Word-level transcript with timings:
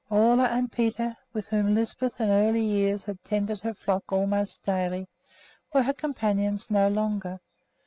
Ole 0.09 0.41
and 0.41 0.71
Peter, 0.71 1.15
with 1.31 1.49
whom 1.49 1.75
Lisbeth 1.75 2.19
in 2.19 2.29
earlier 2.29 2.59
years 2.63 3.05
had 3.05 3.23
tended 3.23 3.59
her 3.59 3.75
flock 3.75 4.11
almost 4.11 4.63
daily, 4.63 5.07
were 5.75 5.83
her 5.83 5.93
companions 5.93 6.71
no 6.71 6.87
longer. 6.89 7.39